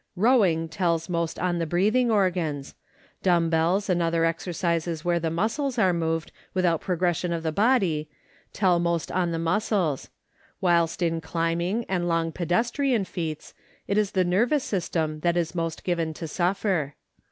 Bowing 0.17 0.67
tells 0.67 1.09
most 1.09 1.37
on 1.37 1.59
the 1.59 1.67
breathing 1.67 2.09
organs; 2.09 2.73
dumb 3.21 3.51
bells 3.51 3.87
and 3.87 4.01
other 4.01 4.23
exer 4.23 4.49
cises 4.51 5.03
where 5.05 5.19
the 5.19 5.29
muscles 5.29 5.77
are 5.77 5.93
moved 5.93 6.31
without 6.55 6.81
progression 6.81 7.31
of 7.31 7.43
the 7.43 7.51
body, 7.51 8.09
tell 8.51 8.79
most 8.79 9.11
on 9.11 9.29
the 9.29 9.37
muscles; 9.37 10.09
whilst 10.59 11.03
in 11.03 11.21
climbing 11.21 11.85
and 11.87 12.07
long 12.07 12.31
pedestrian 12.31 13.05
feats 13.05 13.53
it 13.87 13.95
is 13.95 14.13
the 14.13 14.25
nervous 14.25 14.63
system 14.63 15.19
that 15.19 15.37
is 15.37 15.53
most 15.53 15.83
given 15.83 16.15
to 16.15 16.27
suffer. 16.27 16.95